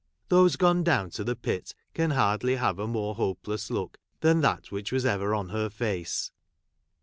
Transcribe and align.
Those 0.29 0.55
gone 0.55 0.83
down 0.83 1.11
to 1.11 1.23
the 1.23 1.35
pit 1.35 1.75
can 1.93 2.09
hardly 2.09 2.55
have 2.55 2.79
a 2.79 2.87
more 2.87 3.13
hopeless 3.13 3.69
look 3.69 3.99
than 4.21 4.41
that 4.41 4.63
wliich 4.71 4.91
was 4.91 5.05
ever 5.05 5.35
on 5.35 5.49
her 5.49 5.69
face. 5.69 6.31